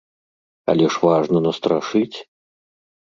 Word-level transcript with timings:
Але 0.71 0.87
ж 0.95 1.03
важна 1.07 1.39
настрашыць! 1.49 2.17